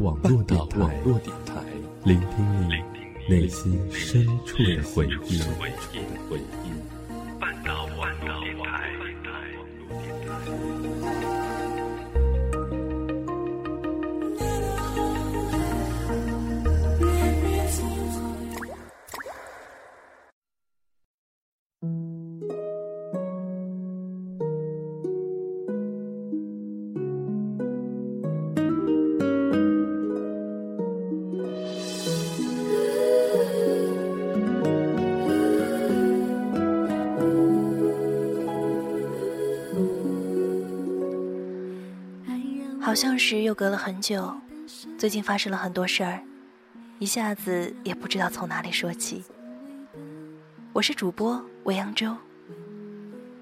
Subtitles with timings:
[0.00, 1.62] 网络电台，
[2.04, 2.74] 聆听你
[3.28, 5.40] 内心深处的回忆。
[42.94, 44.32] 好像是又隔了很久，
[44.96, 46.22] 最近发生了很多事儿，
[47.00, 49.24] 一下子也不知道从哪里说起。
[50.72, 52.16] 我是主播未央舟，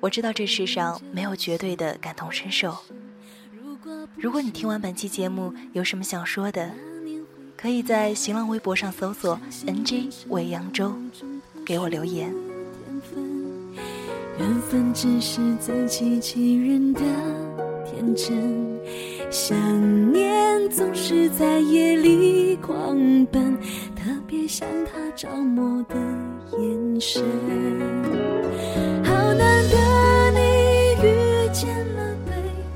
[0.01, 2.75] 我知道这世上没有绝对的感同身受。
[4.17, 6.71] 如果你听完本期节目有什么想说的，
[7.55, 10.95] 可以在新浪微博上搜索 “nj 未央舟”，
[11.63, 12.35] 给我留言。
[14.39, 17.03] 缘分只是自欺欺人的
[17.85, 18.73] 天真。
[19.33, 23.57] 想念总是在夜里狂奔，
[23.97, 25.97] 特别像他着魔的
[26.59, 27.23] 眼神。
[29.03, 32.15] 好难得你遇见了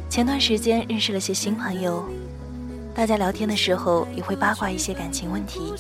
[0.08, 2.02] 前段时间认识了些新朋友，
[2.94, 5.74] 大家聊天的时候也会八卦一些感情问题。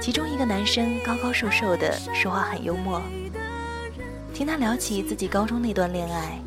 [0.00, 3.00] 其中一个男生高高瘦瘦的，说话很幽默。
[4.34, 6.42] 听他聊起自己高中那段恋爱，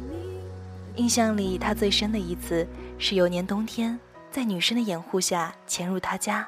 [0.98, 2.68] 印象里他最深的一次。
[3.00, 4.00] 是有年冬天，
[4.32, 6.48] 在女生的掩护下潜入他家。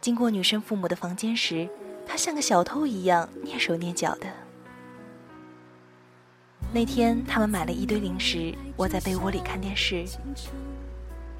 [0.00, 1.68] 经过女生父母的房间时，
[2.06, 4.26] 他像个小偷一样蹑手蹑脚的。
[6.72, 10.04] 那天他们买了一堆零食，窝在被窝里看电视。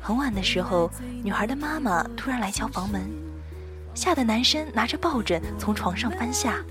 [0.00, 0.90] 很晚的时候，
[1.22, 3.08] 女孩的妈妈突然来敲房门，
[3.94, 6.64] 吓得男生拿着抱枕从床上翻下，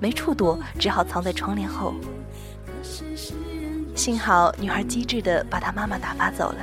[0.00, 1.94] 没处躲，只好藏在窗帘后。
[4.04, 6.58] 幸好女孩机智的把她妈妈打发走了。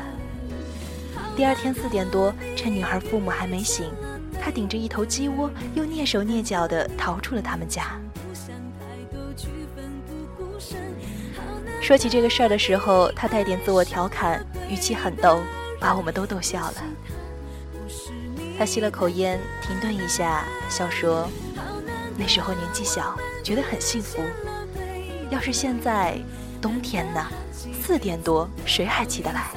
[1.36, 3.92] 第二天四点多，趁女孩父母还没醒，
[4.40, 8.00] 他顶着一头鸡窝，又蹑手蹑脚的逃出了他们家。
[11.82, 15.40] 说起这个事儿的时候，他带点自我调侃，语气很逗，
[15.80, 16.84] 把我们都逗笑了。
[18.56, 21.28] 他吸了口烟，停顿一下，笑说
[22.16, 24.22] ：“那时候年纪小，觉得很幸福。
[25.32, 26.20] 要是现在……”
[26.62, 27.26] 冬天呢，
[27.82, 29.48] 四点多谁还起得来？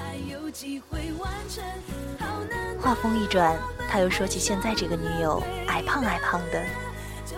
[2.81, 6.64] 话锋一转，他又说起现在这个女友矮胖矮胖的，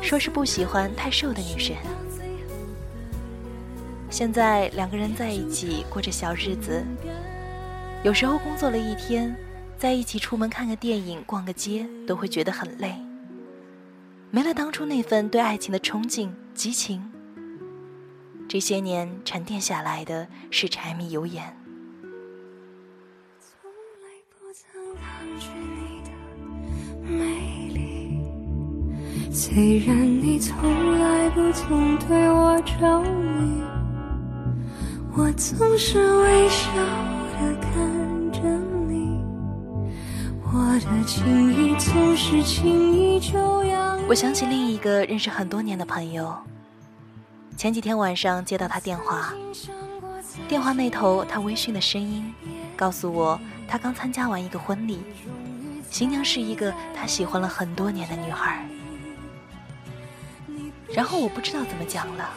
[0.01, 1.75] 说是不喜欢太瘦的女生。
[4.09, 6.85] 现在两个人在一起过着小日子，
[8.03, 9.37] 有时候工作了一天，
[9.79, 12.95] 在一起出门看个电影、逛个街，都会觉得很累，
[14.31, 17.13] 没了当初那份对爱情的憧憬、激情。
[18.49, 21.57] 这些年沉淀下来的是柴米油盐。
[29.33, 33.63] 虽然你从来不曾对我着迷，
[35.17, 36.73] 我总是微笑
[37.33, 38.41] 的看着
[38.89, 39.21] 你，
[40.43, 43.99] 我的情意总是轻易就扬。
[44.09, 46.35] 我想起另一个认识很多年的朋友。
[47.57, 49.33] 前几天晚上接到他电话，
[50.47, 52.35] 电话那头他微醺的声音，
[52.77, 55.01] 告诉我他刚参加完一个婚礼，
[55.91, 58.69] 新娘是一个他喜欢了很多年的女孩。
[60.93, 62.29] 然后我不知道怎么讲了，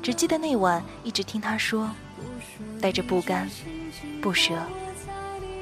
[0.00, 1.90] 只记得那晚一直听他说，
[2.80, 3.50] 带着不甘、
[4.22, 4.54] 不舍，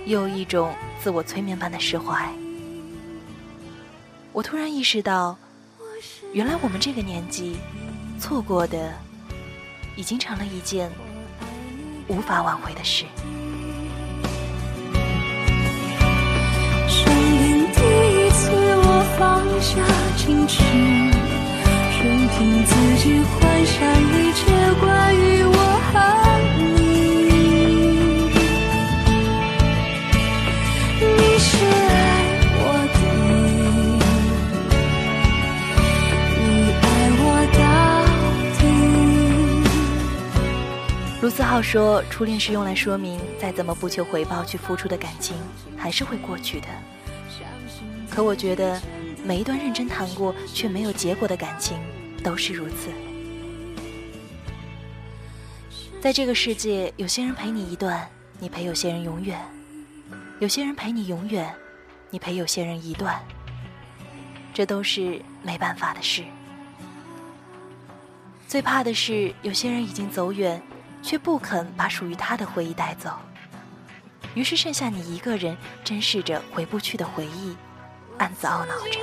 [0.04, 2.30] 又一种自我催眠般的释怀。
[4.32, 5.36] 我突然意识到，
[6.34, 7.56] 原来我们这个年纪。
[8.18, 8.92] 错过的，
[9.96, 10.90] 已经成了一件
[12.08, 13.04] 无法挽回的事。
[16.88, 19.80] 生命第一次，我放下
[20.16, 20.62] 矜持，
[22.02, 23.76] 任凭自己幻想
[41.48, 45.34] 浩说：“初恋是用来说明，再怎么不求回报去付出的感情，
[45.78, 46.66] 还是会过去的。
[48.10, 48.78] 可我觉得，
[49.24, 51.78] 每一段认真谈过却没有结果的感情，
[52.22, 52.90] 都是如此。
[56.02, 58.06] 在这个世界，有些人陪你一段，
[58.38, 59.38] 你陪有些人永远；
[60.40, 61.50] 有些人陪你永远，
[62.10, 63.18] 你陪有些人一段，
[64.52, 66.22] 这都是没办法的事。
[68.46, 70.60] 最怕的是，有些人已经走远，
[71.02, 73.10] 却不肯把属于他的回忆带走，
[74.34, 77.56] 于是剩下你一个人，珍视着回不去的回忆，
[78.18, 78.98] 暗自懊恼着。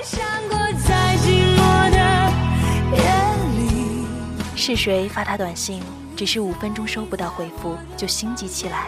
[4.54, 5.82] 是谁发他短信？
[6.16, 8.86] 只是五分钟收不到回复，就心急起来，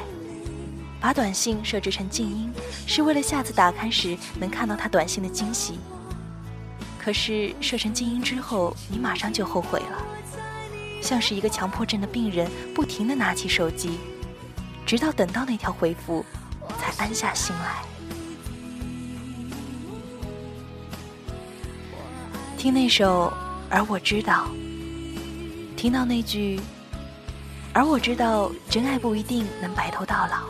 [0.98, 2.50] 把短信设置成静音，
[2.86, 5.78] 是为了下次打开时能看到他短信的惊喜。
[6.98, 10.02] 可是设成静音之后，你马上就后悔了，
[11.00, 13.98] 像是一个强迫症的病人，不停地拿起手机，
[14.84, 16.24] 直到等到那条回复，
[16.78, 17.82] 才安下心来。
[22.56, 23.32] 听那首，
[23.70, 24.48] 而我知道。
[25.76, 26.58] 听到那句，
[27.72, 30.48] 而我知道真爱不一定能白头到老，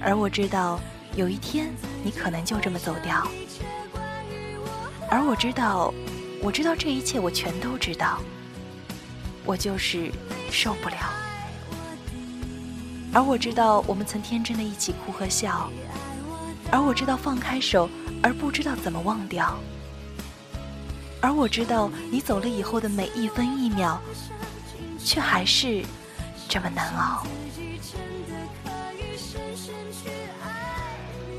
[0.00, 0.78] 而我知道
[1.16, 1.74] 有一天
[2.04, 3.26] 你可能就这么走掉，
[5.10, 5.92] 而我知道，
[6.40, 8.20] 我知道这一切我全都知道，
[9.48, 10.12] 我就是
[10.50, 10.96] 受不了，
[13.14, 15.70] 而我知道我们曾天真的一起哭和笑，
[16.70, 17.88] 而我知道放开手，
[18.22, 19.58] 而不知道怎么忘掉。
[21.22, 23.98] 而我知道你走了以后的每一分一秒，
[25.02, 25.82] 却还是
[26.46, 27.26] 这么难熬。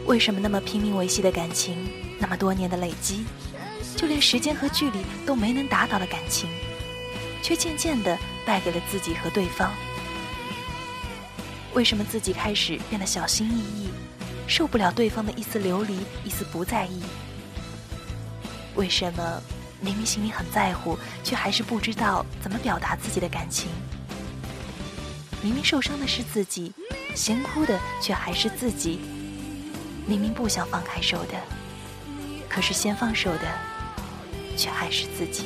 [0.07, 1.87] 为什么那么拼命维系的感情，
[2.19, 3.23] 那么多年的累积，
[3.95, 6.49] 就连时间和距离都没能打倒的感情，
[7.49, 8.15] 却渐渐的
[8.45, 9.71] 败给了自己和对方？
[11.73, 13.89] 为什么自己开始变得小心翼翼，
[14.47, 17.01] 受不了对方的一丝流离，一丝不在意？
[18.75, 19.41] 为什么？
[19.81, 23.67] 明明心里很在乎，却还是不知道怎么表达自己的感情。
[25.41, 26.71] 明明受伤的是自己，
[27.15, 28.99] 先哭的却还是自己。
[30.05, 31.33] 明明不想放开手的，
[32.47, 33.47] 可是先放手的
[34.55, 35.45] 却还是自己。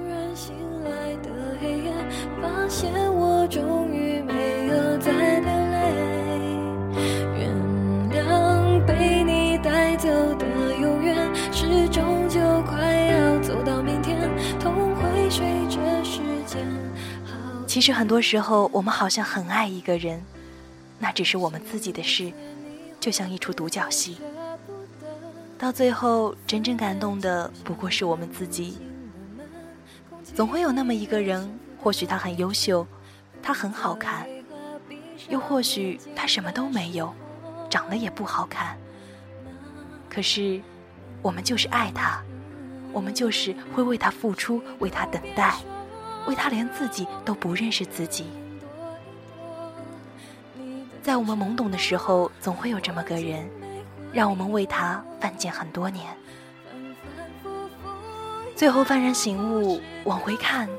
[0.35, 1.29] 醒来的
[1.59, 1.91] 黑夜
[2.41, 5.91] 发现我终于没有再流泪
[7.37, 7.53] 原
[8.11, 10.45] 谅被你带走的
[10.79, 11.17] 永远
[11.51, 14.17] 始终就快要走到明天
[14.57, 16.65] 痛会随着时间。
[17.25, 20.23] 好其实很多时候我们好像很爱一个人
[20.97, 22.31] 那只是我们自己的事
[23.01, 24.17] 就像一出独角戏。
[25.57, 28.77] 到最后真正感动的不过是我们自己。
[30.33, 32.85] 总会有那么一个人，或许他很优秀，
[33.41, 34.27] 他很好看，
[35.29, 37.13] 又或许他什么都没有，
[37.69, 38.77] 长得也不好看。
[40.09, 40.61] 可是，
[41.21, 42.21] 我们就是爱他，
[42.91, 45.55] 我们就是会为他付出，为他等待。
[46.27, 48.27] 为他连自己都不认识自己，
[51.01, 53.49] 在我们懵懂的时候，总会有这么个人，
[54.13, 56.05] 让我们为他犯贱很多年。
[58.61, 60.69] 最后幡然醒悟，往回看，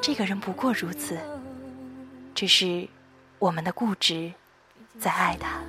[0.00, 1.16] 这个人不过如此，
[2.34, 2.88] 只是
[3.38, 4.32] 我们的固执
[4.98, 5.60] 在爱他。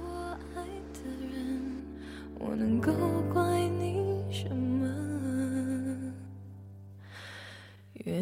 [2.40, 2.92] 我能够
[3.32, 3.44] 怪
[3.80, 4.88] 你什么？
[7.94, 8.20] 原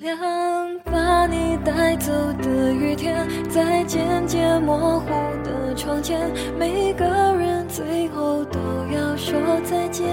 [0.00, 2.10] 谅把你带走
[2.40, 5.08] 的雨天，在渐渐模糊
[5.44, 7.04] 的窗前，每个
[7.36, 8.58] 人最后都
[8.90, 10.08] 要说再见。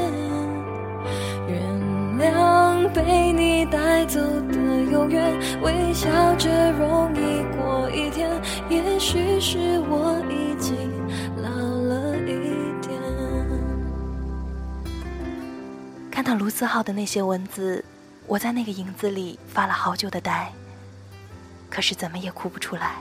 [2.19, 4.53] 原谅被你带走的
[4.91, 8.29] 永远，微笑着容易过一天。
[8.69, 10.75] 也许是我已经
[11.37, 12.99] 老了一点。
[16.11, 17.83] 看到卢思浩的那些文字。
[18.27, 20.53] 我在那个影子里发了好久的呆，
[21.67, 22.97] 可是怎么也哭不出来。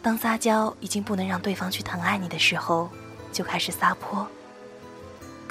[0.00, 2.88] 当撒娇已经不能让对方去疼爱你的时候，
[3.32, 4.24] 就开始撒泼。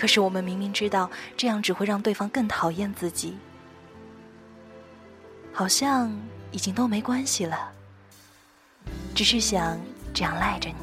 [0.02, 3.38] 可是我们明明知道这样只会让对方更讨厌自己，
[5.54, 6.12] 好像
[6.50, 7.72] 已经都没关系了，
[9.14, 9.80] 只是想
[10.12, 10.76] 这样赖着你。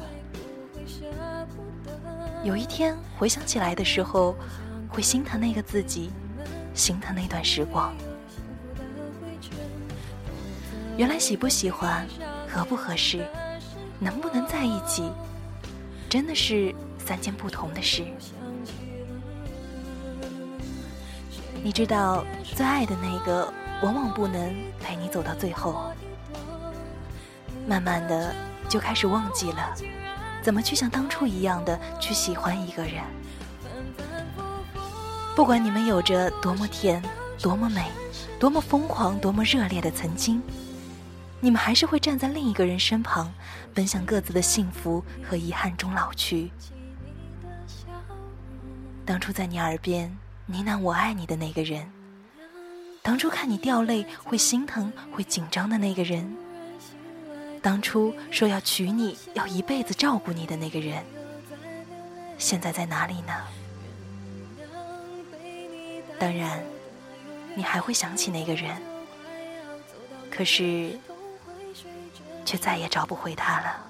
[2.45, 4.37] 有一天回想起来的时候，
[4.87, 6.09] 会心疼那个自己。
[6.73, 7.93] 心疼那段时光，
[10.95, 12.07] 原来喜不喜欢、
[12.47, 13.27] 合不合适，
[13.99, 15.11] 能不能在一起，
[16.07, 18.05] 真的是三件不同的事。
[21.69, 25.93] 你知道，最爱的那个往往不能陪你走到最后，
[27.67, 28.33] 慢慢的
[28.67, 29.75] 就开始忘记了
[30.41, 33.03] 怎么去像当初一样的去喜欢一个人。
[35.35, 37.03] 不管你们有着多么甜、
[37.39, 37.85] 多么美、
[38.39, 40.41] 多么疯狂、多么热烈的曾经，
[41.39, 43.31] 你们还是会站在另一个人身旁，
[43.75, 46.49] 奔向各自的幸福和遗憾中老去。
[49.05, 50.17] 当初在你耳边。
[50.51, 51.87] 呢喃“我爱你”的那个人，
[53.03, 56.35] 当初看你掉泪会心疼、会紧张的那个人，
[57.61, 61.05] 当初说要娶你、要一辈子照顾你的那个人，
[62.39, 63.33] 现在在哪里呢？
[66.19, 66.63] 当然，
[67.55, 68.81] 你还会想起那个人，
[70.31, 70.97] 可是，
[72.43, 73.88] 却再也找不回他了。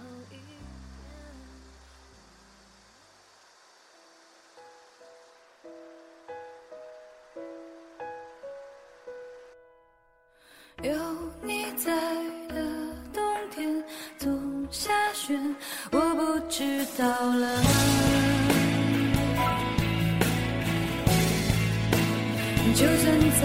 [22.79, 23.05] 就算
[23.41, 23.43] 再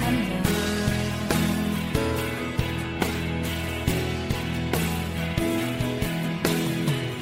[0.00, 0.30] 寒冷，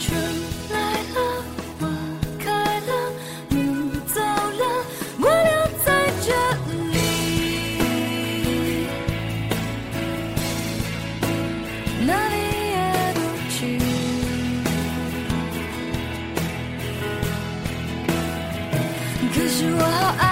[0.01, 0.03] 春
[0.71, 0.75] 来
[1.13, 1.17] 了，
[1.79, 1.81] 花
[2.39, 2.47] 开
[2.81, 2.91] 了，
[3.51, 3.55] 你
[4.15, 4.63] 走了，
[5.19, 5.53] 我留
[5.85, 5.87] 在
[6.23, 6.27] 这
[6.73, 6.97] 里，
[12.07, 12.35] 哪里
[12.71, 12.75] 也
[13.13, 13.19] 不
[13.51, 13.53] 去。
[19.35, 20.32] 可是我好爱。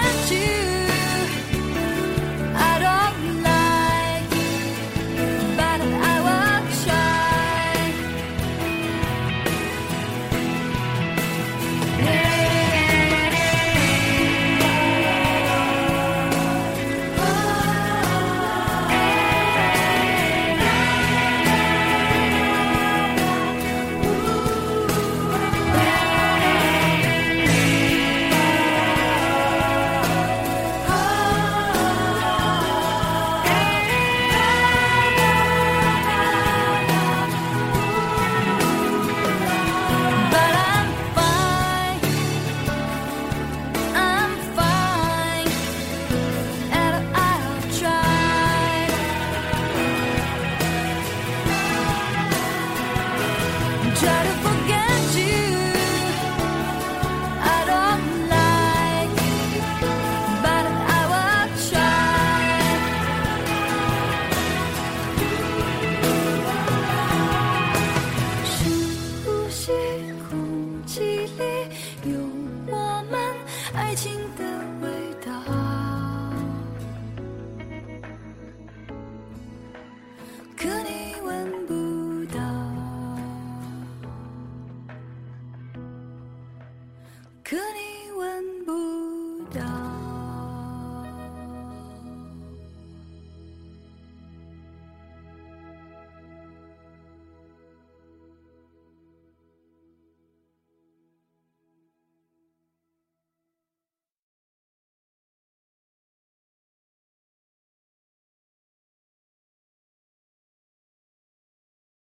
[87.51, 88.00] could